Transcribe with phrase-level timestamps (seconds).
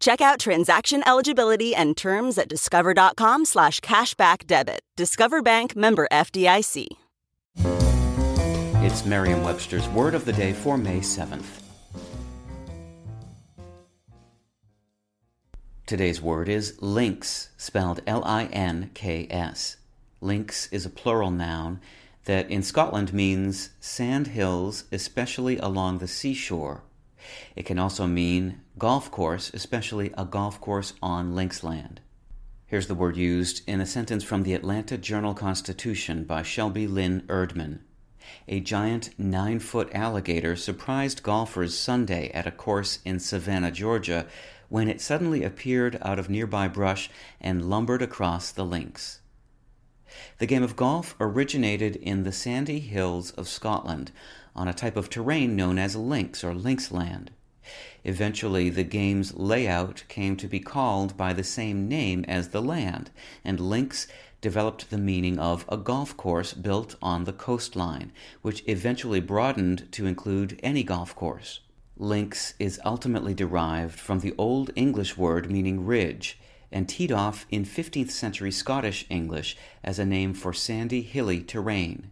[0.00, 4.80] Check out transaction eligibility and terms at discover.com slash cashback debit.
[4.96, 6.86] Discover Bank member FDIC.
[8.84, 11.62] It's Merriam Webster's Word of the Day for May 7th.
[15.86, 19.76] Today's word is links, spelled L I N K S.
[20.20, 21.80] Links is a plural noun
[22.24, 26.82] that in Scotland means sand hills, especially along the seashore.
[27.54, 31.98] It can also mean golf course, especially a golf course on linksland.
[32.66, 37.22] Here's the word used in a sentence from the Atlanta Journal Constitution by Shelby Lin
[37.28, 37.80] Erdman.
[38.48, 44.26] A giant nine foot alligator surprised golfers Sunday at a course in Savannah, Georgia,
[44.68, 47.08] when it suddenly appeared out of nearby brush
[47.40, 49.20] and lumbered across the links.
[50.38, 54.10] The game of golf originated in the sandy hills of Scotland
[54.56, 57.28] on a type of terrain known as links or linksland.
[58.04, 63.10] Eventually, the game's layout came to be called by the same name as the land,
[63.44, 64.08] and links
[64.40, 68.12] developed the meaning of a golf course built on the coastline,
[68.42, 71.60] which eventually broadened to include any golf course.
[71.96, 76.38] Links is ultimately derived from the Old English word meaning ridge
[76.70, 82.10] and teed off in 15th century Scottish English as a name for sandy, hilly terrain.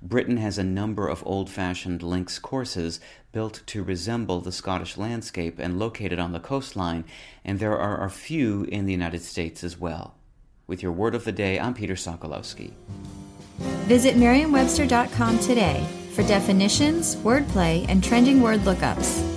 [0.00, 3.00] Britain has a number of old fashioned links courses
[3.32, 7.04] built to resemble the Scottish landscape and located on the coastline,
[7.44, 10.14] and there are a few in the United States as well.
[10.66, 12.72] With your word of the day, I'm Peter Sokolowski.
[13.86, 19.31] Visit Merriam-Webster.com today for definitions, wordplay, and trending word lookups.